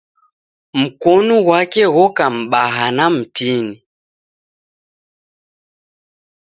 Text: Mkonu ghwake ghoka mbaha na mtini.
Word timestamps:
Mkonu 0.79 1.35
ghwake 1.45 1.83
ghoka 1.93 2.25
mbaha 2.37 2.85
na 2.97 3.05
mtini. 3.15 3.75